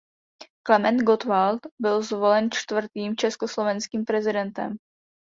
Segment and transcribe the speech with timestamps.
[0.63, 4.77] Klement Gottwald byl zvolen čtvrtým československým prezidentem.